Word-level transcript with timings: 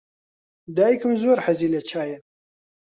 دایکم 0.75 1.11
زۆر 1.23 1.37
حەزی 1.45 1.69
لە 1.73 1.81
چایە. 1.89 2.17